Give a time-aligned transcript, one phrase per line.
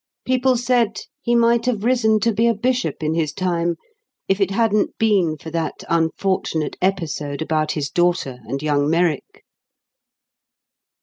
[0.25, 3.75] People said he might have risen to be a bishop in his time,
[4.27, 9.43] if it hadn't been for that unfortunate episode about his daughter and young Merrick.